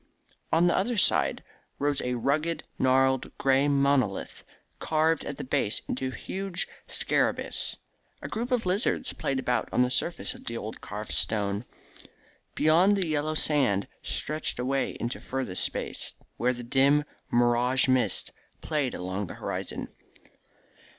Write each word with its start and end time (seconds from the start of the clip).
On 0.51 0.65
the 0.65 0.75
other 0.75 0.97
side 0.97 1.43
rose 1.77 2.01
a 2.01 2.15
rugged, 2.15 2.63
gnarled, 2.79 3.37
grey 3.37 3.67
monolith, 3.67 4.43
carved 4.79 5.23
at 5.25 5.37
the 5.37 5.43
base 5.43 5.83
into 5.87 6.07
a 6.07 6.15
huge 6.15 6.67
scarabaeus. 6.87 7.77
A 8.19 8.27
group 8.27 8.49
of 8.51 8.65
lizards 8.65 9.13
played 9.13 9.37
about 9.37 9.69
on 9.71 9.83
the 9.83 9.91
surface 9.91 10.33
of 10.33 10.45
the 10.45 10.57
old 10.57 10.81
carved 10.81 11.11
stone. 11.11 11.65
Beyond, 12.55 12.97
the 12.97 13.05
yellow 13.05 13.35
sand 13.35 13.87
stretched 14.01 14.57
away 14.57 14.97
into 14.99 15.19
furthest 15.19 15.63
space, 15.63 16.15
where 16.35 16.53
the 16.53 16.63
dim 16.63 17.03
mirage 17.29 17.87
mist 17.87 18.31
played 18.59 18.95
along 18.95 19.27
the 19.27 19.35
horizon. 19.35 19.87